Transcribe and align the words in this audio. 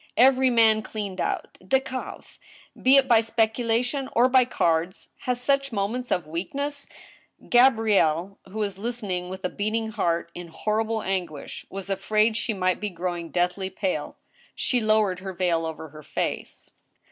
Every 0.17 0.49
man 0.49 0.81
cleaned 0.81 1.21
out— 1.21 1.53
ddcdvi— 1.63 2.25
be 2.81 2.95
it 2.95 3.07
by 3.07 3.21
speculation 3.21 4.09
or 4.13 4.27
by 4.29 4.45
cards— 4.45 5.09
has 5.27 5.39
such 5.39 5.71
moments 5.71 6.09
of 6.09 6.25
weak 6.25 6.55
ness 6.55 6.89
—"Gabrielle, 7.51 8.39
who 8.45 8.57
was 8.57 8.79
listening 8.79 9.29
^with 9.29 9.43
a 9.43 9.49
beating 9.49 9.89
heart, 9.89 10.31
in 10.33 10.47
horrible 10.47 11.03
anguish, 11.03 11.67
was 11.69 11.87
afraid 11.87 12.35
she 12.35 12.51
might 12.51 12.79
be 12.79 12.89
growing 12.89 13.29
deathly 13.29 13.69
pale. 13.69 14.15
She 14.55 14.81
lowered 14.81 15.19
her 15.19 15.33
veil 15.33 15.67
over 15.67 15.89
her 15.89 16.01
face. 16.01 16.71